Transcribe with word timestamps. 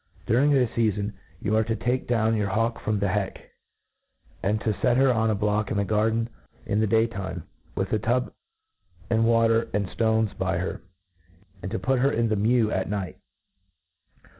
During 0.25 0.49
.this 0.49 0.71
feafon, 0.71 1.13
you 1.39 1.55
arc 1.55 1.67
to 1.67 1.75
take 1.75 2.07
down 2.07 2.35
your 2.35 2.47
hawk 2.49 2.79
from 2.79 2.97
the 2.97 3.09
heck, 3.09 3.51
and 4.41 4.59
to 4.61 4.73
fet 4.73 4.97
her 4.97 5.13
on 5.13 5.29
a 5.29 5.35
block 5.35 5.69
in 5.69 5.77
the 5.77 5.85
garden 5.85 6.27
in 6.65 6.79
the 6.79 6.87
day 6.87 7.05
time, 7.05 7.43
with 7.75 7.93
a 7.93 7.99
tub 7.99 8.33
^^nd 9.11 9.21
water 9.21 9.69
and 9.75 9.85
ftones 9.89 10.35
by 10.39 10.57
her, 10.57 10.81
and 11.61 11.69
to 11.71 11.77
put 11.77 11.99
her 11.99 12.11
in 12.11 12.29
thp 12.29 12.39
me\jr 12.39 12.71
at 12.71 12.89
night. 12.89 13.19